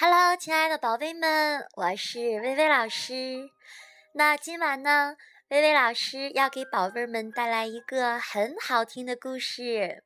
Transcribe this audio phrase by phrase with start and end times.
[0.00, 3.50] Hello，亲爱的宝贝们，我是薇薇老师。
[4.12, 5.16] 那今晚呢，
[5.48, 10.04] 薇薇老师要给宝贝们带来一个很好听的故事。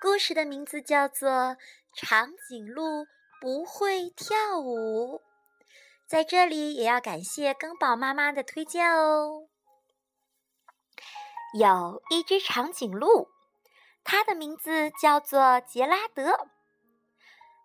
[0.00, 1.28] 故事的名字叫做
[1.92, 3.04] 《长颈鹿
[3.40, 5.16] 不会跳舞》。
[6.06, 9.48] 在这里也要感谢更宝妈妈的推荐哦。
[11.58, 13.26] 有一只长颈鹿，
[14.04, 16.46] 它的名字叫做杰拉德。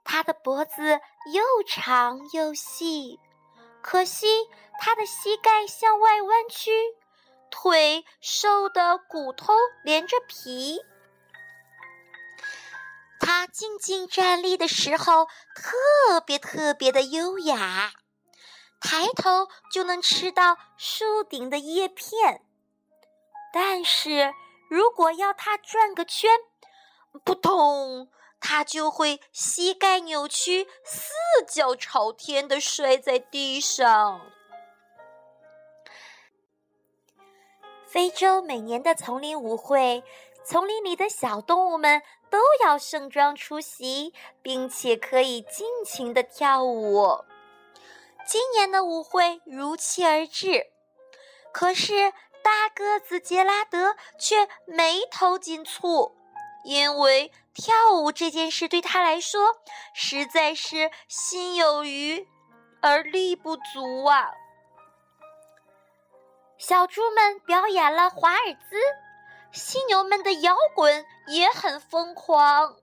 [0.03, 0.99] 它的脖子
[1.33, 3.19] 又长又细，
[3.81, 4.27] 可惜
[4.79, 6.71] 它的膝盖向外弯曲，
[7.49, 10.79] 腿瘦的骨头连着皮。
[13.19, 17.93] 它静静站立的时候，特别特别的优雅，
[18.79, 22.43] 抬头就能吃到树顶的叶片。
[23.53, 24.33] 但是
[24.69, 26.31] 如果要它转个圈，
[27.23, 28.09] 扑通！
[28.41, 31.13] 他就会膝盖扭曲，四
[31.47, 34.19] 脚朝天的摔在地上。
[37.85, 40.03] 非洲每年的丛林舞会，
[40.43, 47.23] 丛林里的小动物们都要盛装出席，并且可以尽情的跳舞。
[48.25, 50.71] 今年的舞会如期而至，
[51.51, 56.13] 可是大个子杰拉德却眉头紧蹙。
[56.63, 59.57] 因为跳舞这件事对他来说
[59.93, 62.27] 实在是心有余
[62.81, 64.31] 而力不足啊！
[66.57, 68.77] 小猪们表演了华尔兹，
[69.51, 72.77] 犀牛们的摇滚也很疯狂，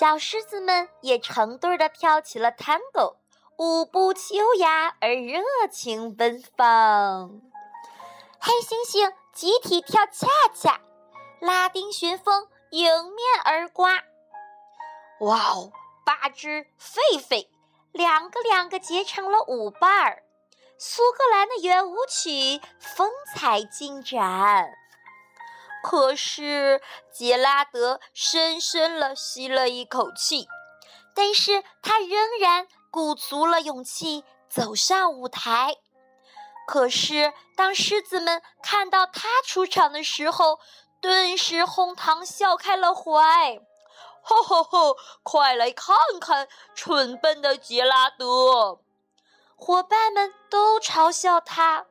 [0.00, 3.16] 小狮子们也成对的跳起了 Tango，
[3.58, 7.40] 舞步优雅而热情奔放。
[8.40, 10.80] 黑猩猩集体跳恰恰。
[11.40, 14.02] 拉丁旋风迎面而刮，
[15.20, 15.72] 哇哦！
[16.06, 17.46] 八只狒狒，
[17.92, 20.22] 两个两个结成了舞伴儿。
[20.78, 24.72] 苏格兰的圆舞曲风采尽展。
[25.84, 26.80] 可是
[27.12, 30.48] 杰拉德深深了吸了一口气，
[31.14, 35.76] 但是他仍然鼓足了勇气走上舞台。
[36.66, 40.58] 可是当狮子们看到他出场的时候，
[41.02, 43.60] 顿时哄堂笑开了怀，
[44.22, 44.96] 吼吼吼！
[45.24, 46.46] 快来看看
[46.76, 48.78] 蠢笨的杰拉德！
[49.56, 51.86] 伙伴们都嘲笑他：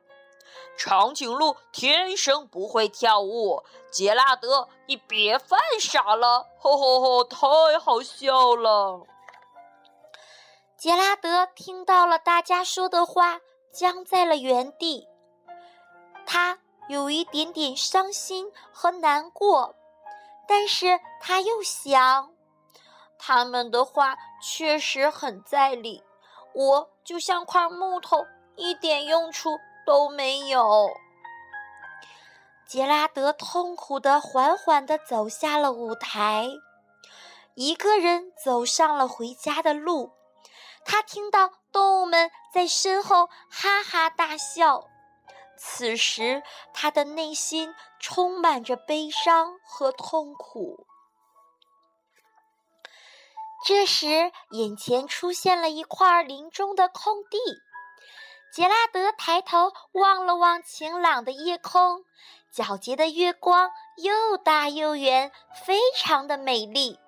[0.77, 3.65] 长颈鹿天生不会跳舞。
[3.91, 6.47] 杰拉德，你别犯傻了！
[6.57, 7.23] 吼吼吼！
[7.25, 7.37] 太
[7.77, 9.05] 好笑了！
[10.77, 13.41] 杰拉德听到了大家说的话，
[13.73, 15.09] 僵在了原地。
[16.25, 16.59] 他。
[16.87, 19.75] 有一点点伤心和难过，
[20.47, 22.31] 但是他又想，
[23.17, 26.03] 他们的话确实很在理，
[26.53, 28.25] 我就像块木头，
[28.55, 30.91] 一点用处都没有。
[32.67, 36.47] 杰拉德痛苦的、缓缓的走下了舞台，
[37.53, 40.11] 一个人走上了回家的路。
[40.83, 44.90] 他听到动物们在身后哈哈大笑。
[45.63, 46.41] 此时，
[46.73, 50.87] 他的内心充满着悲伤和痛苦。
[53.63, 57.37] 这时，眼前出现了一块林中的空地。
[58.51, 62.05] 杰拉德抬头望了望晴朗的夜空，
[62.51, 65.31] 皎洁的月光又大又圆，
[65.63, 66.99] 非常的美丽。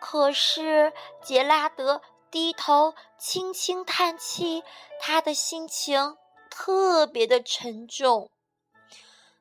[0.00, 0.92] 可是，
[1.24, 4.62] 杰拉德低头轻轻叹气，
[5.00, 6.16] 他的心情。
[6.56, 8.30] 特别的沉重，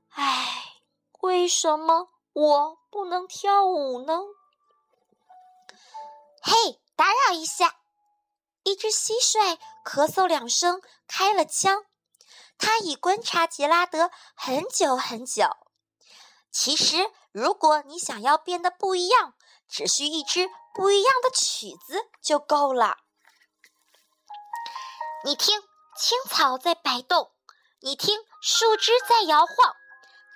[0.10, 0.82] 唉，
[1.22, 4.20] 为什么我不能跳舞呢？
[6.42, 7.76] 嘿，打扰一下！
[8.64, 11.86] 一只蟋蟀咳嗽两声，开了枪。
[12.58, 15.46] 它已观察杰拉德很久很久。
[16.52, 19.36] 其实，如果你想要变得不一样，
[19.68, 22.98] 只需一支不一样的曲子就够了。
[25.24, 25.62] 你听。
[25.96, 27.32] 青草在摆动，
[27.82, 29.76] 你听，树枝在摇晃。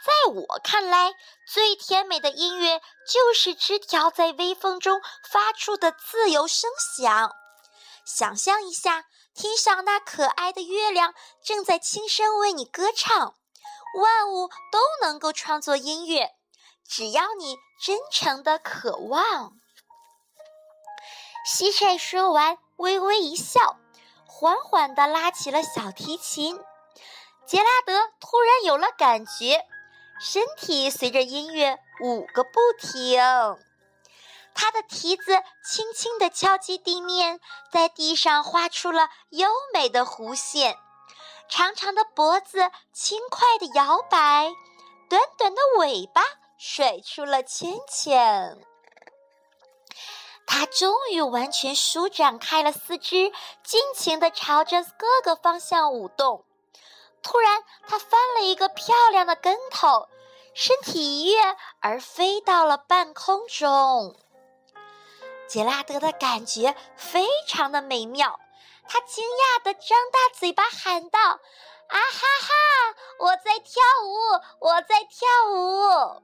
[0.06, 1.15] 在我看来，
[1.51, 2.80] 最甜美的音乐
[3.12, 7.36] 就是枝条在微风中发出的自由声响。
[8.06, 11.13] 想象一下，天上那可爱的月亮
[11.44, 13.36] 正在轻声为你歌唱。
[14.00, 16.36] 万物都能够创作音乐，
[16.88, 19.54] 只要你真诚的渴望。
[21.50, 23.77] 蟋蟀说完，微微一笑。
[24.39, 26.63] 缓缓地拉起了小提琴，
[27.47, 29.65] 杰拉德突然有了感觉，
[30.21, 33.19] 身体随着音乐舞个不停。
[34.53, 37.39] 他的蹄子轻轻地敲击地面，
[37.71, 40.77] 在地上画出了优美的弧线。
[41.49, 44.53] 长长的脖子轻快地摇摆，
[45.09, 46.21] 短短的尾巴
[46.59, 48.55] 甩出了圈圈。
[50.47, 53.31] 它终于完全舒展开了四肢，
[53.63, 56.45] 尽情地朝着各个方向舞动。
[57.21, 60.07] 突然，它翻了一个漂亮的跟头，
[60.55, 64.15] 身体一跃而飞到了半空中。
[65.47, 68.39] 杰拉德的感觉非常的美妙。
[68.89, 71.39] 他惊讶地张大嘴巴喊道：“啊
[71.89, 72.95] 哈哈！
[73.19, 74.15] 我在跳舞，
[74.61, 76.21] 我在跳舞！”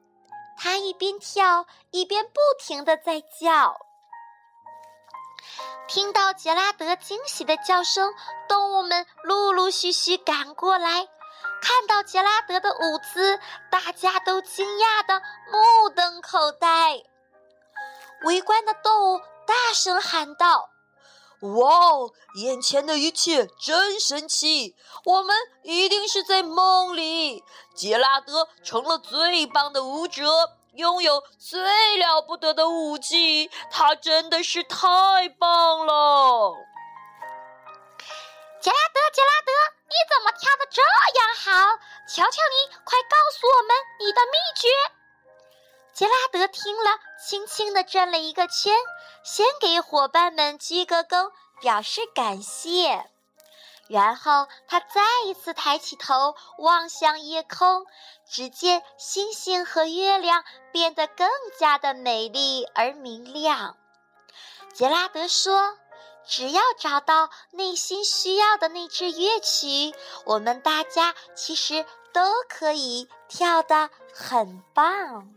[0.57, 3.82] 他一边跳一边不停地在叫。
[5.87, 8.13] 听到杰拉德惊喜的叫声，
[8.47, 11.07] 动物们陆陆续续赶过来。
[11.61, 13.39] 看到杰拉德的舞姿，
[13.69, 15.21] 大家都惊讶的
[15.51, 17.03] 目瞪口呆。
[18.25, 20.69] 围观的动物大声喊道。
[21.41, 22.11] 哇哦！
[22.35, 27.43] 眼前的一切真神奇，我们一定是在梦里。
[27.75, 30.23] 杰拉德成了最棒的舞者，
[30.73, 36.55] 拥有最了不得的武器，他真的是太棒了！
[38.59, 39.51] 杰拉德，杰拉德，
[39.85, 41.77] 你怎么跳的这样好？
[42.07, 44.69] 求求你，快告诉我们你的秘诀！
[45.93, 48.73] 杰拉德听了，轻轻地转了一个圈。
[49.23, 51.31] 先给伙伴们鞠个躬，
[51.61, 53.11] 表示感谢，
[53.87, 57.85] 然后他再一次抬起头望向夜空，
[58.27, 61.27] 只见星星和月亮变得更
[61.59, 63.75] 加的美丽而明亮。
[64.73, 65.77] 杰拉德说
[66.25, 69.93] ：“只要找到内心需要的那支乐曲，
[70.25, 75.33] 我们大家其实都可以跳得很棒。”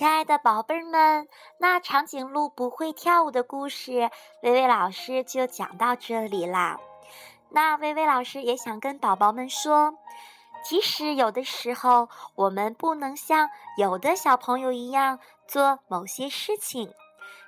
[0.00, 4.08] 亲爱的宝贝儿们，那长颈鹿不会跳舞的故事，
[4.42, 6.80] 薇薇老师就讲到这里啦。
[7.50, 9.92] 那薇薇老师也想跟宝宝们说，
[10.64, 16.90] 即使有的时候我们不能像有的小朋友一样做某些事情，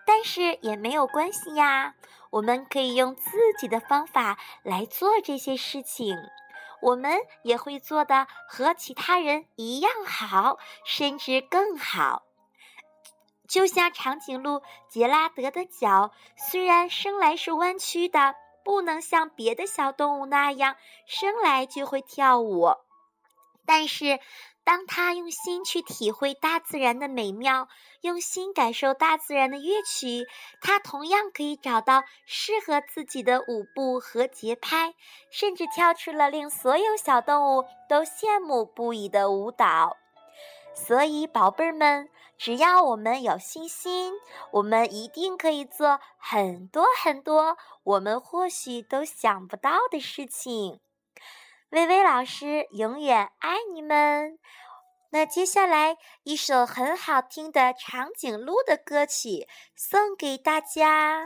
[0.05, 1.95] 但是也没有关系呀。
[2.29, 6.19] 我们可以用自己的方法来做这些事情，
[6.83, 12.25] 我们也会做的和其他人一样好，甚至更好。
[13.53, 18.35] 就像长颈鹿杰拉德的脚，虽然生来是弯曲的，
[18.65, 22.71] 不能像别的小动物那样生来就会跳舞，
[23.67, 24.19] 但是
[24.65, 27.69] 当他用心去体会大自然的美妙，
[28.01, 30.27] 用心感受大自然的乐曲，
[30.63, 34.95] 他同样可以找到适合自己的舞步和节拍，
[35.31, 39.99] 甚至跳出了令所有小动物都羡慕不已的舞蹈。
[40.75, 42.09] 所以，宝贝儿们，
[42.45, 44.15] 只要我们有信心，
[44.51, 50.81] 我们一定可以做很多很多我们或许都想不到的事情。
[51.71, 54.41] 薇薇老师永远爱你们。
[55.11, 59.47] 那接下来一首很好听的长颈鹿的歌曲
[59.77, 61.23] 送给大家。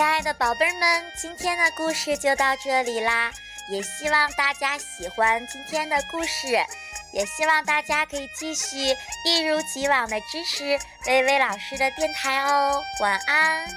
[0.00, 3.30] 亲爱的宝贝儿们，今天的故事就到这里啦！
[3.70, 6.46] 也希望大家喜欢今天的故事，
[7.12, 8.78] 也希望大家可以继续
[9.26, 12.82] 一如既往的支持薇薇老师的电台哦。
[13.02, 13.68] 晚安。